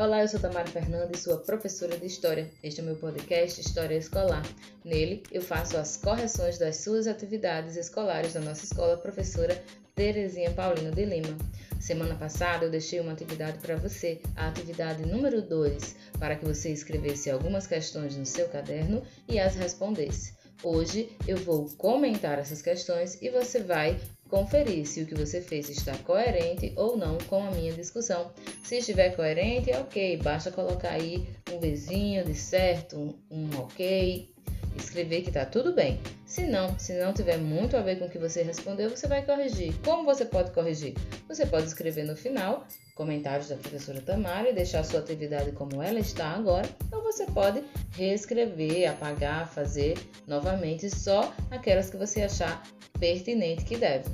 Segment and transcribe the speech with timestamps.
[0.00, 2.48] Olá, eu sou Tamara Fernandes, sua professora de História.
[2.62, 4.46] Este é o meu podcast História Escolar.
[4.84, 9.60] Nele, eu faço as correções das suas atividades escolares da nossa escola professora
[9.96, 11.36] Terezinha Paulino de Lima.
[11.80, 16.70] Semana passada eu deixei uma atividade para você, a atividade número 2, para que você
[16.70, 20.32] escrevesse algumas questões no seu caderno e as respondesse.
[20.62, 23.98] Hoje eu vou comentar essas questões e você vai
[24.28, 28.30] conferir se o que você fez está coerente ou não com a minha discussão.
[28.62, 34.30] Se estiver coerente, é ok, basta colocar aí um vizinho de certo, um, um ok,
[34.76, 36.00] escrever que está tudo bem.
[36.26, 39.24] Se não, se não tiver muito a ver com o que você respondeu, você vai
[39.24, 39.74] corrigir.
[39.84, 40.94] Como você pode corrigir?
[41.26, 46.00] Você pode escrever no final comentários da professora Tamara e deixar sua atividade como ela
[46.00, 52.60] está agora, ou você pode reescrever, apagar, fazer novamente só aquelas que você achar
[52.98, 54.10] pertinente que deve.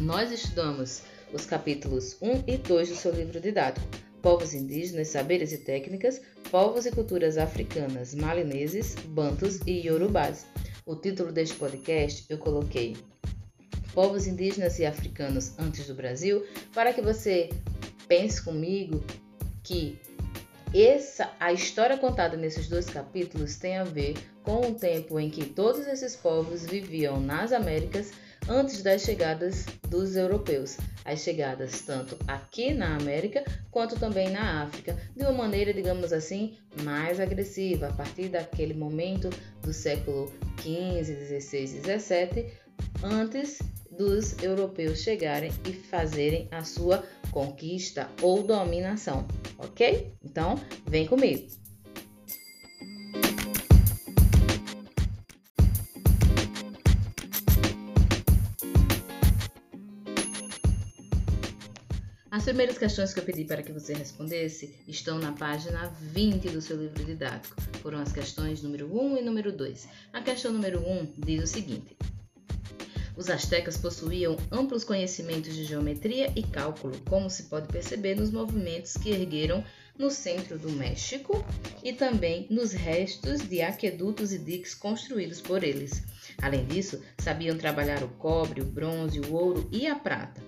[0.00, 3.86] Nós estudamos os capítulos 1 e 2 do seu livro didático.
[4.22, 10.46] Povos indígenas, saberes e técnicas, povos e culturas africanas, malineses, bantos e yorubás.
[10.86, 12.96] O título deste podcast eu coloquei
[13.92, 17.50] Povos indígenas e africanos antes do Brasil, para que você
[18.08, 19.04] pense comigo
[19.62, 20.00] que
[20.74, 25.44] essa, a história contada nesses dois capítulos tem a ver com o tempo em que
[25.44, 28.12] todos esses povos viviam nas Américas
[28.50, 30.76] antes das chegadas dos europeus.
[31.04, 36.58] As chegadas tanto aqui na América quanto também na África, de uma maneira, digamos assim,
[36.82, 39.30] mais agressiva, a partir daquele momento
[39.62, 42.46] do século 15, 16 e 17,
[43.04, 43.58] antes
[43.96, 49.26] dos europeus chegarem e fazerem a sua conquista ou dominação,
[49.58, 50.12] ok?
[50.24, 50.56] Então,
[50.86, 51.46] vem comigo.
[62.40, 66.62] As primeiras questões que eu pedi para que você respondesse estão na página 20 do
[66.62, 67.54] seu livro didático.
[67.82, 69.86] Foram as questões número 1 e número 2.
[70.10, 71.94] A questão número 1 diz o seguinte:
[73.14, 78.94] os astecas possuíam amplos conhecimentos de geometria e cálculo, como se pode perceber nos movimentos
[78.94, 79.62] que ergueram
[79.98, 81.44] no centro do México
[81.84, 86.02] e também nos restos de aquedutos e diques construídos por eles.
[86.40, 90.40] Além disso, sabiam trabalhar o cobre, o bronze, o ouro e a prata.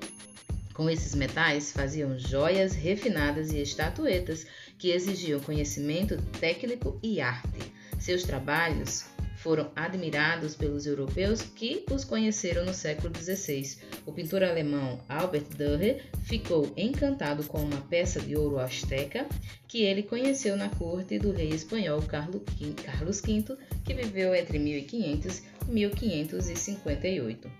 [0.74, 4.46] Com esses metais, faziam joias refinadas e estatuetas
[4.78, 7.72] que exigiam conhecimento técnico e arte.
[7.98, 9.04] Seus trabalhos
[9.36, 13.76] foram admirados pelos europeus que os conheceram no século XVI.
[14.06, 19.26] O pintor alemão Albert Dürer ficou encantado com uma peça de ouro asteca
[19.66, 25.70] que ele conheceu na corte do rei espanhol Carlos V, que viveu entre 1500 e
[25.70, 27.50] 1558.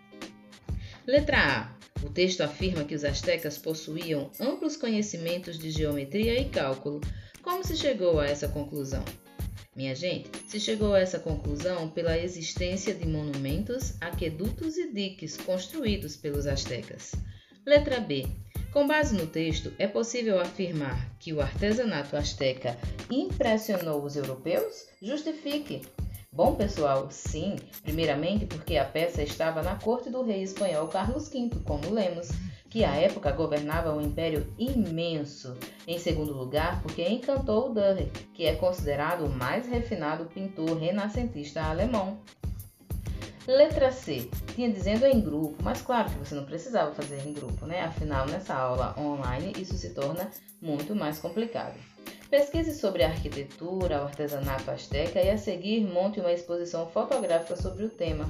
[1.05, 1.82] Letra A.
[2.03, 7.01] O texto afirma que os astecas possuíam amplos conhecimentos de geometria e cálculo.
[7.43, 9.05] Como se chegou a essa conclusão?
[9.75, 16.17] Minha gente, se chegou a essa conclusão pela existência de monumentos, aquedutos e diques construídos
[16.17, 17.13] pelos astecas.
[17.65, 18.27] Letra B.
[18.73, 22.77] Com base no texto, é possível afirmar que o artesanato asteca
[23.11, 24.87] impressionou os europeus?
[25.01, 25.83] Justifique.
[26.35, 27.57] Bom, pessoal, sim.
[27.83, 32.31] Primeiramente porque a peça estava na corte do rei espanhol Carlos V, como lemos
[32.71, 35.55] que à época governava um império imenso.
[35.87, 42.19] Em segundo lugar, porque encantou Dürer, que é considerado o mais refinado pintor renascentista alemão.
[43.47, 44.31] Letra C.
[44.55, 47.83] Tinha dizendo em grupo, mas claro que você não precisava fazer em grupo, né?
[47.83, 50.31] Afinal, nessa aula online isso se torna
[50.63, 51.77] muito mais complicado.
[52.33, 57.85] Pesquise sobre a arquitetura, o artesanato asteca e a seguir monte uma exposição fotográfica sobre
[57.85, 58.25] o tema.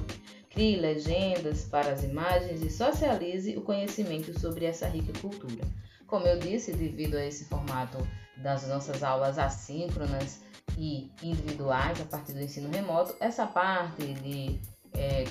[0.49, 5.63] Crie legendas para as imagens e socialize o conhecimento sobre essa rica cultura.
[6.05, 7.97] Como eu disse, devido a esse formato
[8.35, 10.41] das nossas aulas assíncronas
[10.77, 14.59] e individuais a partir do ensino remoto, essa parte de
[14.95, 15.23] é,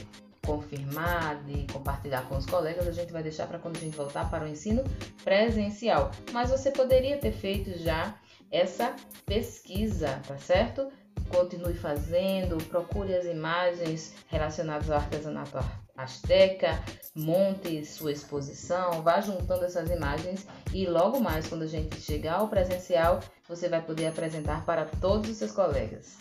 [0.46, 4.30] confirmar, de compartilhar com os colegas, a gente vai deixar para quando a gente voltar
[4.30, 4.82] para o ensino
[5.22, 6.10] presencial.
[6.32, 8.16] Mas você poderia ter feito já
[8.52, 8.94] essa
[9.26, 10.92] pesquisa, tá certo?
[11.32, 15.58] continue fazendo, procure as imagens relacionadas ao artesanato
[15.96, 16.82] asteca,
[17.14, 22.48] monte sua exposição, vá juntando essas imagens e logo mais, quando a gente chegar ao
[22.48, 26.16] presencial, você vai poder apresentar para todos os seus colegas.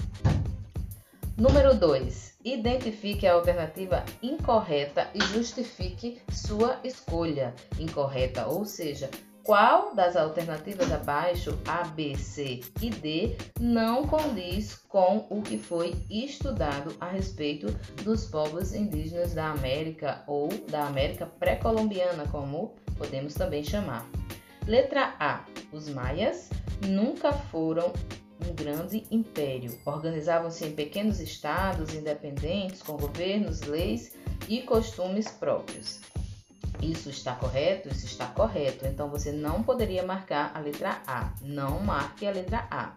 [1.38, 2.38] Número 2.
[2.44, 9.10] Identifique a alternativa incorreta e justifique sua escolha incorreta, ou seja,
[9.44, 15.96] qual das alternativas abaixo, A, B, C e D, não condiz com o que foi
[16.10, 17.68] estudado a respeito
[18.04, 24.06] dos povos indígenas da América ou da América pré-colombiana, como podemos também chamar.
[24.68, 25.44] Letra A.
[25.72, 26.50] Os maias
[26.86, 27.92] nunca foram
[28.48, 29.78] um grande império.
[29.86, 34.16] Organizavam-se em pequenos estados independentes, com governos, leis
[34.48, 36.00] e costumes próprios.
[36.82, 37.90] Isso está correto?
[37.90, 38.86] Isso está correto.
[38.86, 41.32] Então você não poderia marcar a letra A.
[41.42, 42.94] Não marque a letra A.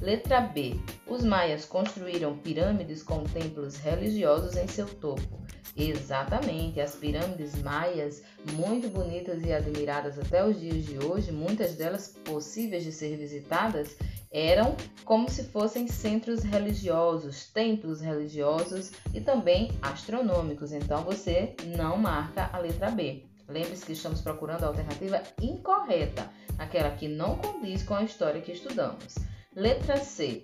[0.00, 0.78] Letra B.
[1.06, 5.46] Os maias construíram pirâmides com templos religiosos em seu topo.
[5.74, 8.22] Exatamente, as pirâmides maias,
[8.52, 13.94] muito bonitas e admiradas até os dias de hoje, muitas delas possíveis de ser visitadas,
[14.30, 20.72] eram como se fossem centros religiosos, templos religiosos e também astronômicos.
[20.72, 23.24] Então você não marca a letra B.
[23.48, 26.28] Lembre-se que estamos procurando a alternativa incorreta,
[26.58, 29.14] aquela que não condiz com a história que estudamos.
[29.54, 30.42] Letra C.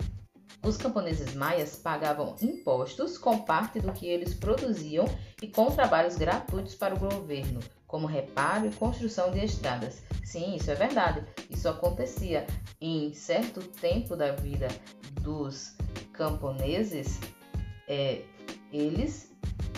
[0.65, 5.07] Os camponeses maias pagavam impostos com parte do que eles produziam
[5.43, 7.59] e com trabalhos gratuitos para o governo,
[7.93, 10.03] como reparo e construção de estradas.
[10.25, 11.23] Sim, isso é verdade.
[11.51, 12.47] Isso acontecia
[12.81, 14.67] em certo tempo da vida
[15.21, 15.77] dos
[16.15, 17.21] camponeses.
[17.87, 18.23] É,
[18.73, 19.31] eles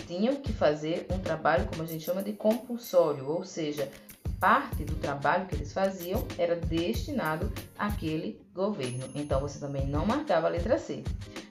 [0.07, 3.91] tinham que fazer um trabalho, como a gente chama de compulsório, ou seja,
[4.39, 9.09] parte do trabalho que eles faziam era destinado àquele governo.
[9.13, 11.03] Então você também não marcava a letra C.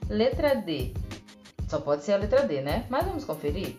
[0.09, 0.95] Letra D.
[1.67, 2.87] Só pode ser a letra D, né?
[2.89, 3.77] Mas vamos conferir.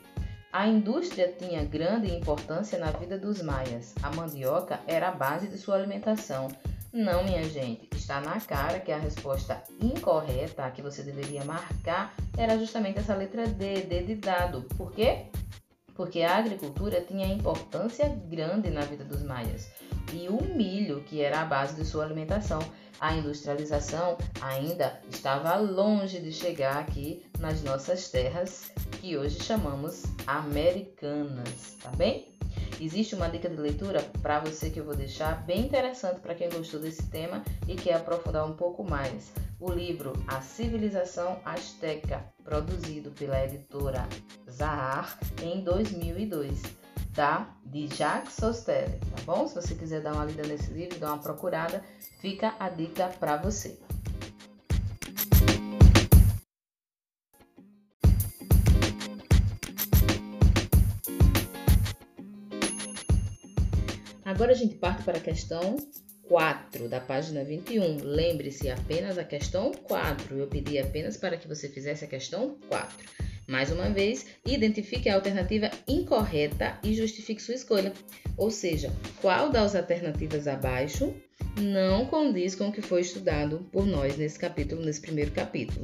[0.59, 3.95] A indústria tinha grande importância na vida dos maias.
[4.03, 6.49] A mandioca era a base de sua alimentação.
[6.91, 12.15] Não, minha gente, está na cara que a resposta incorreta, a que você deveria marcar,
[12.39, 14.63] era justamente essa letra D, D de dado.
[14.79, 15.27] Por quê?
[15.97, 19.71] porque a agricultura tinha importância grande na vida dos maias.
[20.13, 22.61] E o milho, que era a base de sua alimentação,
[23.01, 28.71] a industrialização ainda estava longe de chegar aqui nas nossas terras,
[29.01, 32.37] que hoje chamamos americanas, tá bem?
[32.81, 36.49] Existe uma dica de leitura para você que eu vou deixar bem interessante para quem
[36.51, 43.11] gostou desse tema e quer aprofundar um pouco mais o livro A Civilização Azteca, produzido
[43.13, 44.07] pela editora
[44.51, 46.63] Zahar em 2002,
[47.17, 49.49] da de Jacques Sostel, tá bom?
[49.49, 51.83] Se você quiser dar uma lida nesse livro, dar uma procurada,
[52.21, 53.79] fica a dica para você.
[64.23, 65.77] Agora a gente parte para a questão
[66.29, 67.99] 4 da página 21.
[68.03, 70.37] Lembre-se apenas a questão 4.
[70.37, 73.26] Eu pedi apenas para que você fizesse a questão 4.
[73.47, 77.93] Mais uma vez, identifique a alternativa incorreta e justifique sua escolha.
[78.37, 81.15] Ou seja, qual das alternativas abaixo
[81.61, 85.83] não condiz com o que foi estudado por nós nesse capítulo, nesse primeiro capítulo.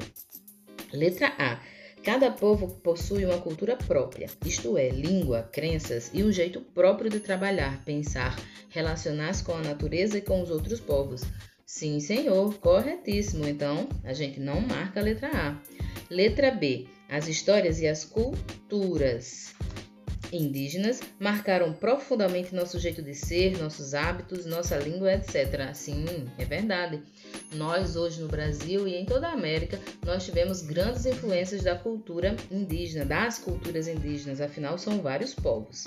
[0.93, 1.61] Letra A.
[2.03, 7.21] Cada povo possui uma cultura própria, isto é, língua, crenças e um jeito próprio de
[7.21, 8.37] trabalhar, pensar,
[8.71, 11.23] relacionar-se com a natureza e com os outros povos.
[11.65, 13.47] Sim, senhor, corretíssimo.
[13.47, 15.57] Então, a gente não marca a letra A.
[16.11, 16.87] Letra B.
[17.13, 19.55] As histórias e as culturas
[20.33, 25.75] indígenas marcaram profundamente nosso jeito de ser, nossos hábitos, nossa língua, etc.
[25.75, 26.07] Sim,
[26.39, 27.03] é verdade.
[27.55, 32.35] Nós hoje no Brasil e em toda a América, nós tivemos grandes influências da cultura
[32.51, 35.85] indígena, das culturas indígenas, afinal são vários povos.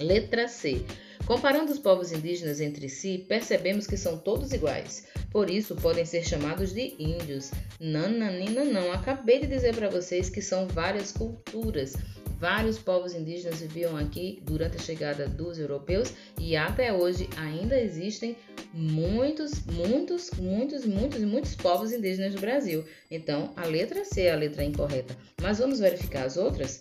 [0.00, 0.82] Letra C.
[1.26, 5.08] Comparando os povos indígenas entre si, percebemos que são todos iguais.
[5.28, 7.50] Por isso, podem ser chamados de índios.
[7.80, 8.92] Nananina não.
[8.92, 11.94] Acabei de dizer para vocês que são várias culturas.
[12.38, 18.36] Vários povos indígenas viviam aqui durante a chegada dos europeus e até hoje ainda existem
[18.72, 22.84] muitos, muitos, muitos, muitos, muitos povos indígenas no Brasil.
[23.10, 25.16] Então, a letra C é a letra incorreta.
[25.42, 26.78] Mas vamos verificar as outras?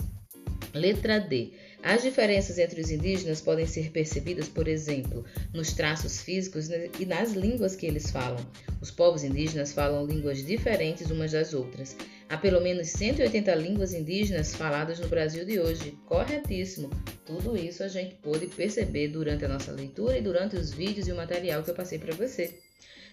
[0.74, 1.54] Letra D.
[1.86, 5.24] As diferenças entre os indígenas podem ser percebidas, por exemplo,
[5.54, 6.68] nos traços físicos
[7.00, 8.44] e nas línguas que eles falam.
[8.82, 11.96] Os povos indígenas falam línguas diferentes umas das outras.
[12.28, 15.96] Há pelo menos 180 línguas indígenas faladas no Brasil de hoje.
[16.08, 16.90] Corretíssimo!
[17.24, 21.12] Tudo isso a gente pôde perceber durante a nossa leitura e durante os vídeos e
[21.12, 22.52] o material que eu passei para você.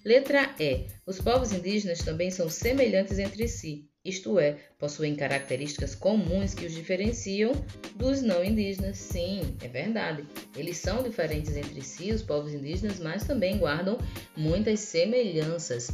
[0.02, 0.86] Letra E.
[1.04, 6.74] Os povos indígenas também são semelhantes entre si isto é, possuem características comuns que os
[6.74, 7.52] diferenciam
[7.94, 8.98] dos não indígenas.
[8.98, 10.24] Sim, é verdade.
[10.56, 13.96] Eles são diferentes entre si, os povos indígenas, mas também guardam
[14.36, 15.90] muitas semelhanças.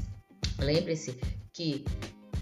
[0.59, 1.19] Lembre-se
[1.53, 1.85] que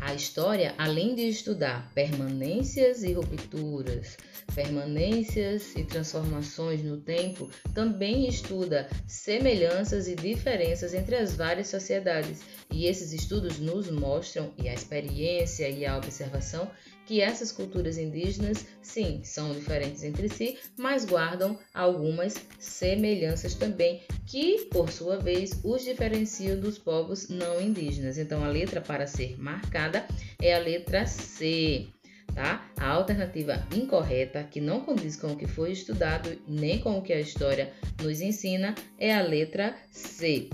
[0.00, 4.17] a história, além de estudar permanências e rupturas,
[4.55, 12.43] permanências e transformações no tempo, também estuda semelhanças e diferenças entre as várias sociedades.
[12.71, 16.71] E esses estudos nos mostram, e a experiência e a observação,
[17.07, 24.67] que essas culturas indígenas, sim, são diferentes entre si, mas guardam algumas semelhanças também, que,
[24.71, 28.19] por sua vez, os diferenciam dos povos não indígenas.
[28.19, 30.07] Então, a letra para ser marcada
[30.43, 31.87] é a letra C.
[32.35, 32.69] Tá?
[32.77, 37.13] A alternativa incorreta, que não condiz com o que foi estudado nem com o que
[37.13, 37.73] a história
[38.03, 40.51] nos ensina, é a letra C.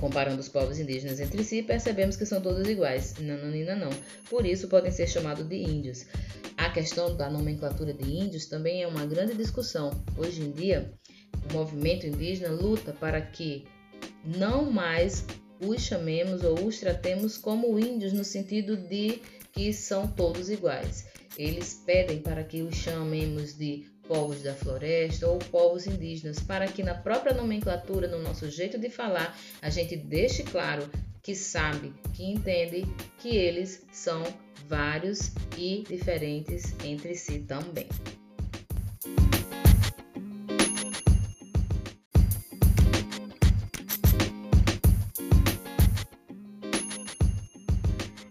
[0.00, 3.14] Comparando os povos indígenas entre si, percebemos que são todos iguais.
[3.18, 3.90] Nananina não.
[4.30, 6.06] Por isso podem ser chamados de índios.
[6.56, 9.90] A questão da nomenclatura de índios também é uma grande discussão.
[10.16, 10.92] Hoje em dia,
[11.50, 13.64] o movimento indígena luta para que
[14.24, 15.24] não mais
[15.60, 19.20] os chamemos ou os tratemos como índios no sentido de
[19.52, 21.06] que são todos iguais.
[21.36, 26.82] Eles pedem para que os chamemos de povos da floresta ou povos indígenas, para que
[26.82, 30.90] na própria nomenclatura, no nosso jeito de falar, a gente deixe claro
[31.22, 32.86] que sabe, que entende
[33.18, 34.24] que eles são
[34.66, 37.86] vários e diferentes entre si também.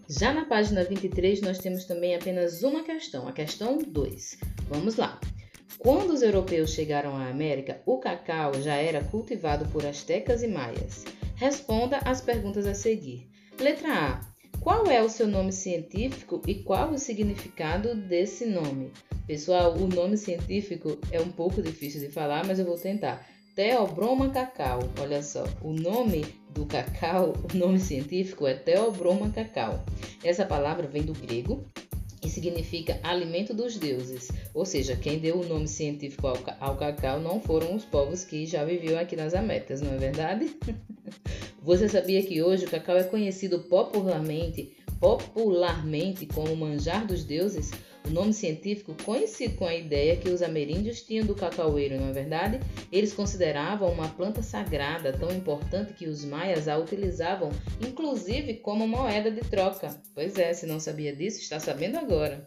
[0.08, 4.38] Já na página 23, nós temos também apenas uma questão, a questão 2.
[4.68, 5.20] Vamos lá.
[5.78, 11.04] Quando os europeus chegaram à América, o cacau já era cultivado por astecas e maias.
[11.36, 13.28] Responda às perguntas a seguir.
[13.60, 14.20] Letra A.
[14.60, 18.90] Qual é o seu nome científico e qual o significado desse nome?
[19.24, 23.24] Pessoal, o nome científico é um pouco difícil de falar, mas eu vou tentar.
[23.54, 24.80] Theobroma cacau.
[25.00, 29.84] Olha só, o nome do cacau, o nome científico é Theobroma cacau.
[30.24, 31.64] Essa palavra vem do grego
[32.28, 34.28] e significa alimento dos deuses.
[34.52, 38.44] Ou seja, quem deu o nome científico ao, ao cacau não foram os povos que
[38.44, 40.54] já viviam aqui nas Américas, não é verdade?
[41.62, 47.70] Você sabia que hoje o cacau é conhecido popularmente, popularmente como manjar dos deuses?
[48.06, 52.12] O nome científico coincide com a ideia que os ameríndios tinham do cacaueiro, não é
[52.12, 52.60] verdade?
[52.90, 57.50] Eles consideravam uma planta sagrada tão importante que os maias a utilizavam,
[57.86, 60.00] inclusive como moeda de troca.
[60.14, 62.46] Pois é, se não sabia disso, está sabendo agora.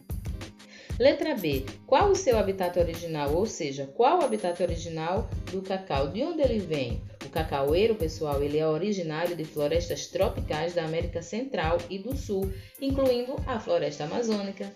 [1.02, 1.66] Letra B.
[1.88, 3.34] Qual o seu habitat original?
[3.34, 6.10] Ou seja, qual o habitat original do cacau?
[6.10, 7.02] De onde ele vem?
[7.26, 12.54] O cacaueiro, pessoal, ele é originário de florestas tropicais da América Central e do Sul,
[12.80, 14.72] incluindo a floresta amazônica.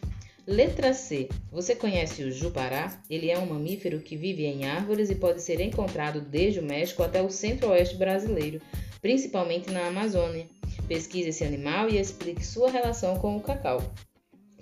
[0.47, 1.27] Letra C.
[1.51, 3.01] Você conhece o jupará?
[3.09, 7.01] Ele é um mamífero que vive em árvores e pode ser encontrado desde o México
[7.01, 8.61] até o centro-oeste brasileiro,
[9.01, 10.47] principalmente na Amazônia.
[10.87, 13.81] Pesquise esse animal e explique sua relação com o cacau.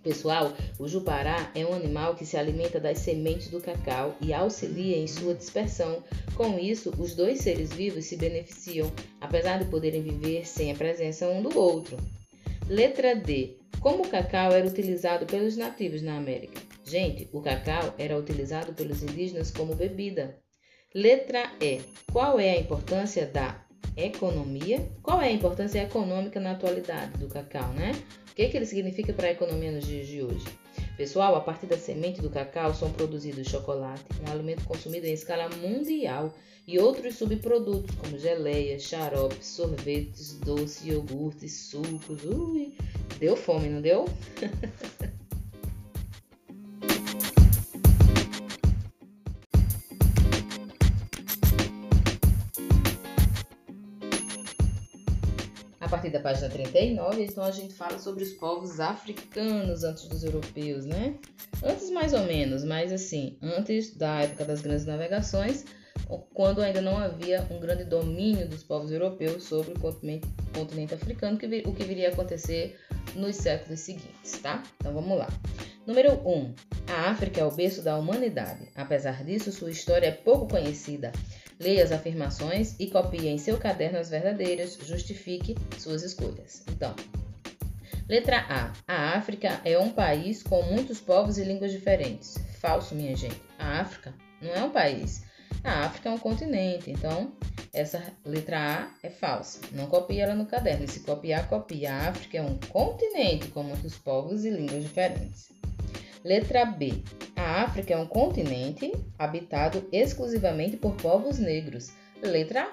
[0.01, 4.97] Pessoal, o jupará é um animal que se alimenta das sementes do cacau e auxilia
[4.97, 6.01] em sua dispersão.
[6.35, 11.27] Com isso, os dois seres vivos se beneficiam, apesar de poderem viver sem a presença
[11.27, 11.97] um do outro.
[12.73, 13.59] Letra D.
[13.79, 16.59] Como o cacau era utilizado pelos nativos na América?
[16.83, 20.39] Gente, o cacau era utilizado pelos indígenas como bebida.
[20.91, 21.81] Letra E.
[22.11, 23.63] Qual é a importância da
[23.95, 24.89] economia?
[25.03, 27.91] Qual é a importância econômica na atualidade do cacau, né?
[28.31, 30.47] O que, que ele significa para a economia nos dias de hoje?
[30.97, 35.47] Pessoal, a partir da semente do cacau são produzidos chocolate, um alimento consumido em escala
[35.57, 36.33] mundial,
[36.65, 42.23] e outros subprodutos como geleias, xaropes, sorvetes, doces, iogurtes, sucos.
[42.23, 42.73] Ui,
[43.19, 44.05] deu fome, não deu?
[55.79, 60.23] A partir da página 39, então a gente fala sobre os povos africanos antes dos
[60.23, 61.19] europeus, né?
[61.61, 65.65] Antes mais ou menos, mas assim, antes da época das grandes navegações,
[66.33, 71.37] quando ainda não havia um grande domínio dos povos europeus sobre o continente, continente africano,
[71.37, 72.79] que, o que viria a acontecer
[73.15, 74.63] nos séculos seguintes, tá?
[74.77, 75.27] Então vamos lá.
[75.85, 76.29] Número 1.
[76.29, 76.55] Um,
[76.87, 78.69] a África é o berço da humanidade.
[78.75, 81.11] Apesar disso, sua história é pouco conhecida.
[81.59, 86.63] Leia as afirmações e copie em seu caderno as verdadeiras, justifique suas escolhas.
[86.69, 86.95] Então,
[88.07, 88.73] letra A.
[88.87, 92.37] A África é um país com muitos povos e línguas diferentes.
[92.59, 93.41] Falso, minha gente.
[93.59, 95.23] A África não é um país.
[95.63, 97.33] A África é um continente, então
[97.73, 99.59] essa letra A é falsa.
[99.71, 100.85] Não copie ela no caderno.
[100.85, 101.93] E se copiar, copia.
[101.93, 105.51] A África é um continente com muitos povos e línguas diferentes.
[106.23, 107.03] Letra B.
[107.35, 111.91] A África é um continente habitado exclusivamente por povos negros.
[112.21, 112.69] Letra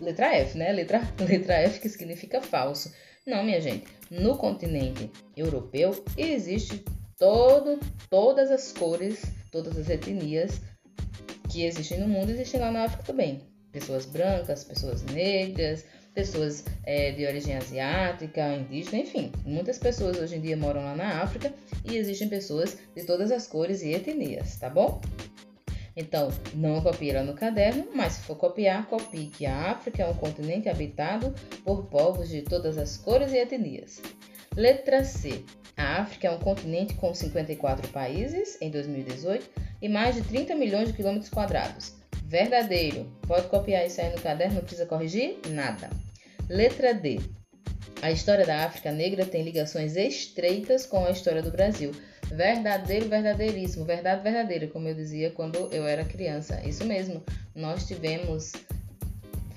[0.00, 0.72] Letra F, né?
[0.72, 2.92] Letra, letra F que significa falso.
[3.26, 3.86] Não, minha gente.
[4.10, 6.84] No continente europeu existe
[7.16, 7.78] todo,
[8.10, 10.60] todas as cores, todas as etnias
[11.52, 13.42] que existem no mundo existem lá na África também.
[13.70, 19.30] pessoas brancas, pessoas negras, pessoas é, de origem asiática, indígena, enfim.
[19.44, 21.52] Muitas pessoas hoje em dia moram lá na África
[21.84, 25.00] e existem pessoas de todas as cores e etnias, tá bom?
[25.94, 30.08] Então, não copie ela no caderno, mas se for copiar, copie que a África é
[30.08, 34.00] um continente habitado por povos de todas as cores e etnias.
[34.56, 35.44] Letra C.
[35.76, 39.48] A África é um continente com 54 países em 2018
[39.80, 41.94] e mais de 30 milhões de quilômetros quadrados.
[42.24, 43.10] Verdadeiro.
[43.26, 45.88] Pode copiar isso aí no caderno, não precisa corrigir nada.
[46.48, 47.20] Letra D.
[48.02, 51.92] A história da África Negra tem ligações estreitas com a história do Brasil.
[52.24, 56.60] Verdadeiro, verdadeiríssimo, verdade verdadeira, como eu dizia quando eu era criança.
[56.66, 57.22] Isso mesmo.
[57.54, 58.52] Nós tivemos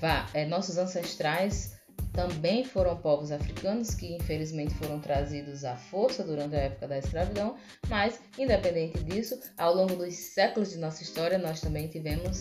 [0.00, 1.75] vá, é, nossos ancestrais
[2.16, 7.56] também foram povos africanos que infelizmente foram trazidos à força durante a época da escravidão,
[7.88, 12.40] mas independente disso, ao longo dos séculos de nossa história, nós também tivemos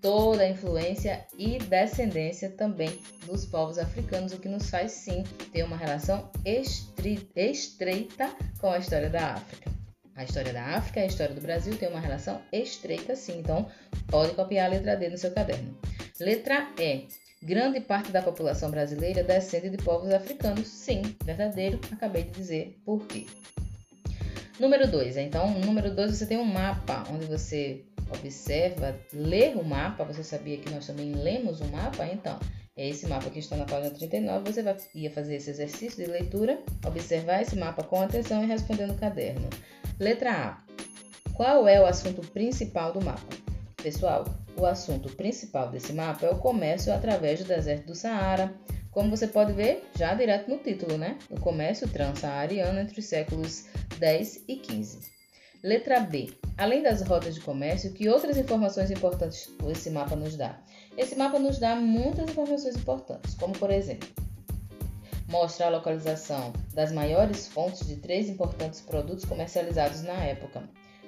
[0.00, 5.22] toda a influência e descendência também dos povos africanos, o que nos faz sim
[5.52, 9.70] ter uma relação estreita com a história da África.
[10.16, 13.66] A história da África e a história do Brasil tem uma relação estreita sim, então
[14.08, 15.78] pode copiar a letra D no seu caderno.
[16.20, 17.06] Letra E.
[17.42, 20.68] Grande parte da população brasileira descende de povos africanos.
[20.68, 23.26] Sim, verdadeiro, acabei de dizer por quê.
[24.60, 25.16] Número 2.
[25.16, 27.84] Então, número 2 você tem um mapa onde você
[28.14, 30.04] observa, lê o mapa.
[30.04, 32.06] Você sabia que nós também lemos o mapa?
[32.06, 32.38] Então,
[32.76, 34.52] é esse mapa que está na página 39.
[34.52, 38.86] Você vai ia fazer esse exercício de leitura, observar esse mapa com atenção e responder
[38.86, 39.48] no caderno.
[39.98, 40.62] Letra A.
[41.34, 43.34] Qual é o assunto principal do mapa?
[43.82, 44.24] Pessoal,
[44.56, 48.54] o assunto principal desse mapa é o comércio através do deserto do Saara,
[48.90, 51.18] como você pode ver já direto no título, né?
[51.30, 53.66] O comércio transsaariano entre os séculos
[53.98, 55.00] 10 e 15.
[55.62, 56.32] Letra B.
[56.58, 60.58] Além das rotas de comércio, que outras informações importantes esse mapa nos dá?
[60.98, 64.08] Esse mapa nos dá muitas informações importantes, como por exemplo,
[65.28, 70.62] mostra a localização das maiores fontes de três importantes produtos comercializados na época: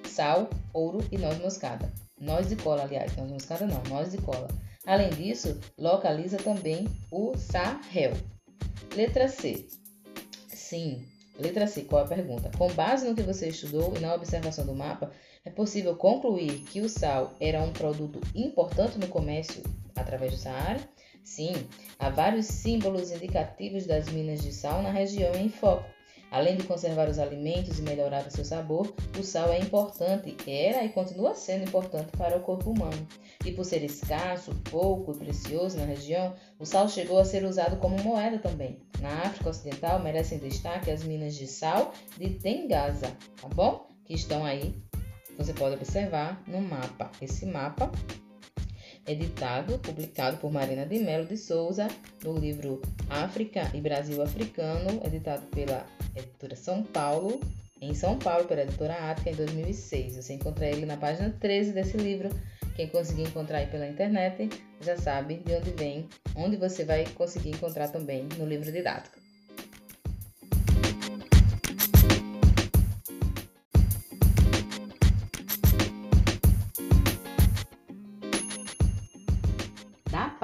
[0.09, 1.93] sal, ouro e noz moscada.
[2.25, 4.49] Noz de cola, aliás, noz moscada não, noz de cola.
[4.87, 8.15] Além disso, localiza também o Sahel.
[8.97, 9.67] Letra C.
[10.49, 11.05] Sim,
[11.39, 12.51] letra C, qual é a pergunta?
[12.57, 15.13] Com base no que você estudou e na observação do mapa,
[15.45, 19.63] é possível concluir que o sal era um produto importante no comércio
[19.95, 20.81] através do Saara?
[21.23, 21.53] Sim,
[21.99, 25.85] há vários símbolos indicativos das minas de sal na região em foco.
[26.35, 30.85] Além de conservar os alimentos e melhorar o seu sabor, o sal é importante, era
[30.85, 33.07] e continua sendo importante para o corpo humano.
[33.45, 37.77] E por ser escasso, pouco e precioso na região, o sal chegou a ser usado
[37.77, 38.81] como moeda também.
[39.01, 43.87] Na África Ocidental merecem destaque as minas de sal de Tengasa, tá bom?
[44.05, 44.75] Que estão aí,
[45.39, 47.13] você pode observar no mapa.
[47.23, 47.93] Esse mapa
[49.07, 51.89] editado, publicado por Marina de Melo de Souza,
[52.23, 55.87] no livro África e Brasil Africano, editado pela
[56.17, 57.41] editora São Paulo,
[57.81, 60.17] em São Paulo, pela editora Ática, em 2006.
[60.17, 62.31] Você encontra ele na página 13 desse livro.
[62.75, 64.49] Quem conseguir encontrar aí pela internet
[64.81, 69.24] já sabe de onde vem, onde você vai conseguir encontrar também no livro didático.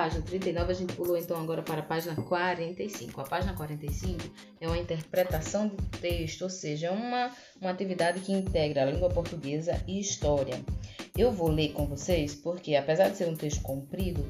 [0.00, 3.20] Página 39, a gente pulou então agora para a página 45.
[3.20, 4.18] A página 45
[4.58, 9.10] é uma interpretação de texto, ou seja, é uma, uma atividade que integra a língua
[9.10, 10.58] portuguesa e história.
[11.18, 14.26] Eu vou ler com vocês porque, apesar de ser um texto comprido,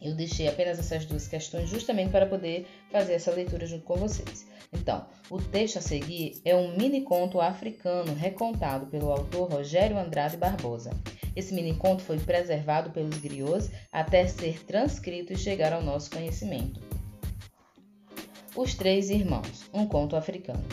[0.00, 4.44] eu deixei apenas essas duas questões justamente para poder fazer essa leitura junto com vocês.
[4.72, 10.36] Então, o texto a seguir é um mini conto africano recontado pelo autor Rogério Andrade
[10.36, 10.90] Barbosa.
[11.34, 16.80] Esse mini conto foi preservado pelos griots até ser transcrito e chegar ao nosso conhecimento.
[18.56, 20.64] Os Três Irmãos, um conto africano.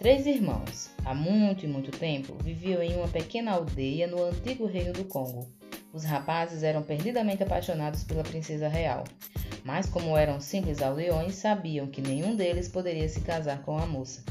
[0.00, 4.94] Três irmãos, há muito e muito tempo, viviam em uma pequena aldeia no antigo reino
[4.94, 5.46] do Congo.
[5.92, 9.04] Os rapazes eram perdidamente apaixonados pela princesa real,
[9.62, 14.24] mas como eram simples aldeões, sabiam que nenhum deles poderia se casar com a moça.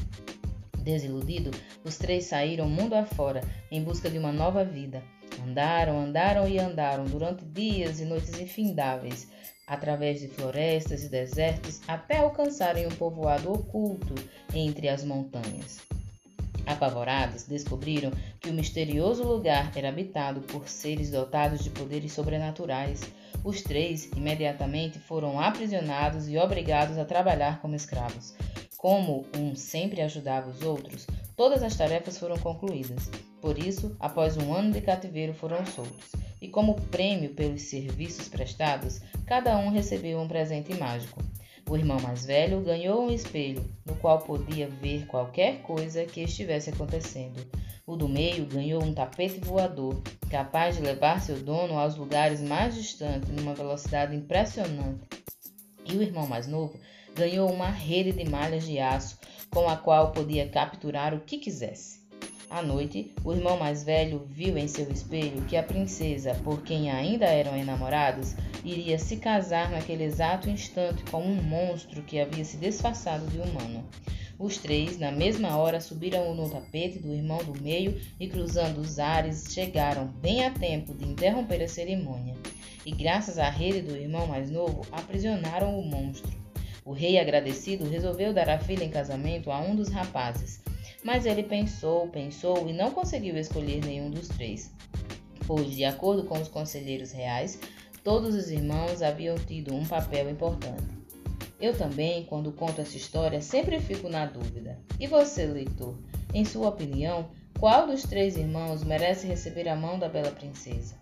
[0.78, 1.52] Desiludido,
[1.84, 5.02] os três saíram mundo afora em busca de uma nova vida.
[5.46, 9.28] Andaram, andaram e andaram durante dias e noites infindáveis,
[9.66, 14.14] através de florestas e desertos, até alcançarem um povoado oculto
[14.54, 15.80] entre as montanhas.
[16.66, 23.00] Apavorados, descobriram que o misterioso lugar era habitado por seres dotados de poderes sobrenaturais.
[23.42, 28.34] Os três imediatamente foram aprisionados e obrigados a trabalhar como escravos.
[28.76, 31.06] Como um sempre ajudava os outros,
[31.40, 33.10] todas as tarefas foram concluídas.
[33.40, 36.12] Por isso, após um ano de cativeiro, foram soltos.
[36.38, 41.18] E como prêmio pelos serviços prestados, cada um recebeu um presente mágico.
[41.66, 46.68] O irmão mais velho ganhou um espelho, no qual podia ver qualquer coisa que estivesse
[46.68, 47.40] acontecendo.
[47.86, 52.74] O do meio ganhou um tapete voador, capaz de levar seu dono aos lugares mais
[52.74, 55.08] distantes numa velocidade impressionante.
[55.86, 56.78] E o irmão mais novo
[57.14, 59.18] ganhou uma rede de malhas de aço
[59.50, 62.00] com a qual podia capturar o que quisesse.
[62.50, 66.90] À noite, o irmão mais velho viu em seu espelho que a princesa, por quem
[66.90, 68.34] ainda eram enamorados,
[68.64, 73.84] iria se casar naquele exato instante com um monstro que havia se disfarçado de humano.
[74.36, 78.98] Os três, na mesma hora, subiram no tapete do irmão do meio e, cruzando os
[78.98, 82.34] ares, chegaram bem a tempo de interromper a cerimônia.
[82.84, 86.49] E, graças à rede do irmão mais novo, aprisionaram o monstro.
[86.84, 90.60] O rei, agradecido, resolveu dar a filha em casamento a um dos rapazes.
[91.02, 94.70] Mas ele pensou, pensou e não conseguiu escolher nenhum dos três,
[95.46, 97.58] pois, de acordo com os conselheiros reais,
[98.04, 101.00] todos os irmãos haviam tido um papel importante.
[101.60, 104.78] Eu também, quando conto essa história, sempre fico na dúvida.
[104.98, 105.98] E você, leitor?
[106.32, 110.94] Em sua opinião, qual dos três irmãos merece receber a mão da bela princesa?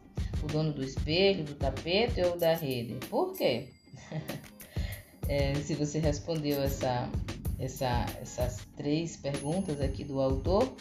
[0.43, 2.95] O dono do espelho, do tapete ou da rede?
[3.09, 3.69] Por quê?
[5.29, 7.09] é, se você respondeu essa,
[7.59, 10.73] essa, essas três perguntas aqui do autor,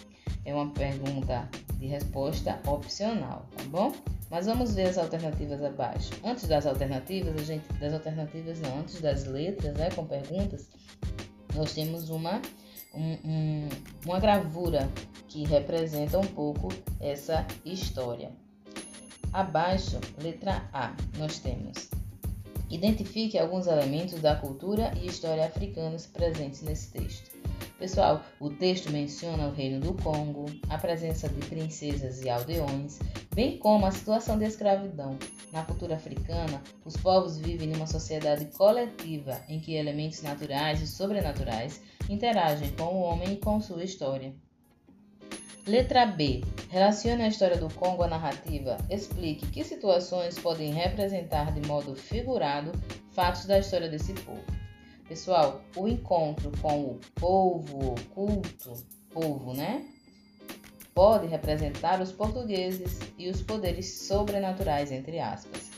[0.45, 3.93] é uma pergunta de resposta opcional, tá bom?
[4.29, 6.11] Mas vamos ver as alternativas abaixo.
[6.23, 10.69] Antes das alternativas, a gente das alternativas não, antes das letras, né, com perguntas,
[11.55, 12.41] nós temos uma
[12.93, 13.69] um, um,
[14.05, 14.89] uma gravura
[15.27, 18.31] que representa um pouco essa história.
[19.31, 21.89] Abaixo, letra A, nós temos
[22.69, 27.37] Identifique alguns elementos da cultura e história africanas presentes nesse texto.
[27.79, 32.99] Pessoal, o texto menciona o reino do Congo, a presença de princesas e aldeões,
[33.33, 35.17] bem como a situação de escravidão.
[35.53, 41.79] Na cultura africana, os povos vivem numa sociedade coletiva em que elementos naturais e sobrenaturais
[42.09, 44.35] interagem com o homem e com sua história.
[45.67, 46.45] Letra B.
[46.69, 48.77] Relacione a história do Congo à narrativa.
[48.89, 52.71] Explique que situações podem representar de modo figurado
[53.11, 54.45] fatos da história desse povo.
[55.09, 58.75] Pessoal, o encontro com o povo oculto,
[59.11, 59.85] povo, né?
[60.93, 65.69] Pode representar os portugueses e os poderes sobrenaturais, entre aspas.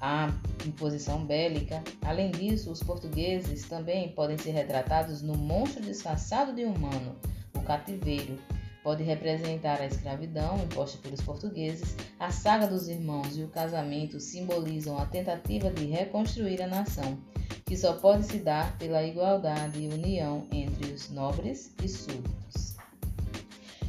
[0.00, 0.28] A
[0.66, 1.84] imposição bélica.
[2.02, 7.14] Além disso, os portugueses também podem ser retratados no monstro disfarçado de humano,
[7.54, 8.36] o cativeiro,
[8.86, 14.96] pode representar a escravidão imposta pelos portugueses, a saga dos irmãos e o casamento simbolizam
[14.96, 17.18] a tentativa de reconstruir a nação,
[17.64, 22.76] que só pode se dar pela igualdade e união entre os nobres e súditos.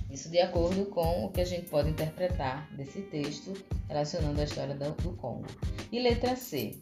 [0.10, 3.54] Isso de acordo com o que a gente pode interpretar desse texto
[3.88, 5.46] relacionando a história do Congo.
[5.92, 6.76] E letra C.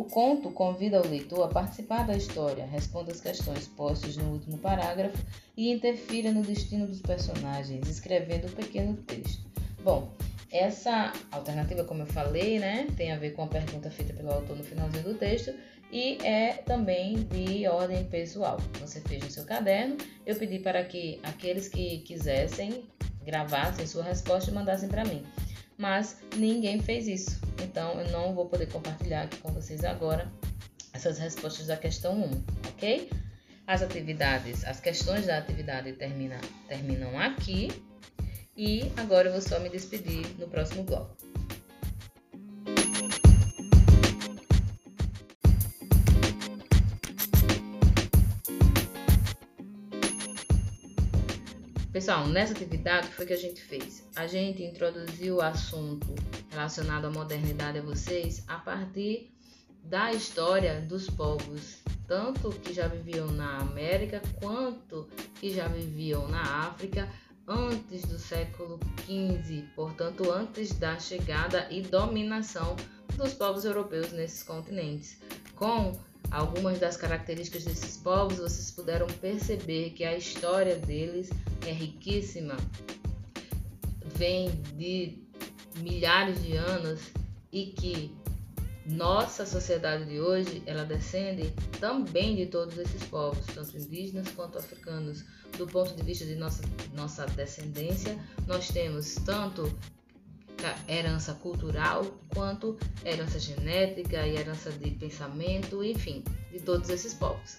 [0.00, 4.56] O conto convida o leitor a participar da história, responda as questões postas no último
[4.56, 5.18] parágrafo
[5.54, 9.44] e interfira no destino dos personagens, escrevendo um pequeno texto.
[9.84, 10.10] Bom,
[10.50, 14.56] essa alternativa, como eu falei, né, tem a ver com a pergunta feita pelo autor
[14.56, 15.52] no finalzinho do texto
[15.92, 18.56] e é também de ordem pessoal.
[18.80, 22.84] Você fez no seu caderno, eu pedi para que aqueles que quisessem
[23.22, 25.22] gravassem sua resposta e mandassem para mim
[25.80, 27.40] mas ninguém fez isso.
[27.64, 30.30] Então eu não vou poder compartilhar aqui com vocês agora
[30.92, 33.10] essas respostas da questão 1, ok?
[33.66, 36.38] As atividades, as questões da atividade termina,
[36.68, 37.70] terminam aqui
[38.54, 41.16] e agora eu vou só me despedir no próximo bloco.
[52.00, 54.08] Pessoal, nessa atividade foi que a gente fez.
[54.16, 56.06] A gente introduziu o assunto
[56.48, 59.30] relacionado à modernidade a vocês a partir
[59.84, 66.40] da história dos povos, tanto que já viviam na América quanto que já viviam na
[66.68, 67.06] África
[67.46, 72.76] antes do século XV, portanto, antes da chegada e dominação
[73.14, 75.20] dos povos europeus nesses continentes,
[75.54, 81.30] com algumas das características desses povos, vocês puderam perceber que a história deles
[81.66, 82.56] é riquíssima,
[84.14, 85.18] vem de
[85.80, 87.00] milhares de anos
[87.52, 88.14] e que
[88.86, 95.24] nossa sociedade de hoje ela descende também de todos esses povos, tanto indígenas quanto africanos.
[95.56, 96.62] Do ponto de vista de nossa,
[96.94, 99.72] nossa descendência, nós temos tanto
[100.88, 107.58] herança cultural, quanto herança genética e herança de pensamento, enfim, de todos esses povos.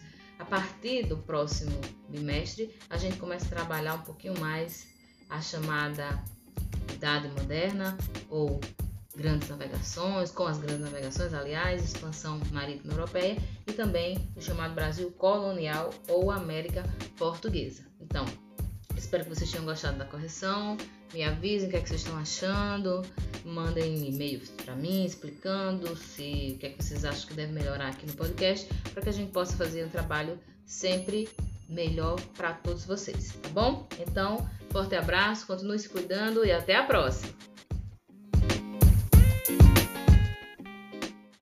[0.52, 4.86] partir do próximo bimestre, a gente começa a trabalhar um pouquinho mais
[5.30, 6.22] a chamada
[6.94, 7.98] Idade Moderna
[8.30, 8.60] ou
[9.16, 15.10] grandes navegações, com as grandes navegações, aliás, expansão marítima europeia e também o chamado Brasil
[15.12, 16.84] colonial ou América
[17.18, 17.86] portuguesa.
[18.02, 18.26] Então,
[18.98, 20.76] espero que vocês tenham gostado da correção.
[21.13, 23.02] Me avisem o que, é que vocês estão achando.
[23.43, 27.89] Mandem e-mails para mim explicando se o que é que vocês acham que deve melhorar
[27.89, 31.28] aqui no podcast para que a gente possa fazer um trabalho sempre
[31.67, 33.88] melhor para todos vocês, tá bom?
[34.00, 37.51] Então, forte abraço, continue se cuidando e até a próxima!